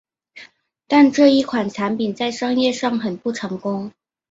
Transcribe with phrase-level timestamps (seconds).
[0.87, 3.91] 但这一款产品在商业上很不成功。